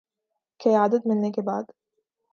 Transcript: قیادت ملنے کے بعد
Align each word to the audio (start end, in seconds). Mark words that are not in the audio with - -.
قیادت 0.59 1.07
ملنے 1.07 1.31
کے 1.31 1.41
بعد 1.41 1.71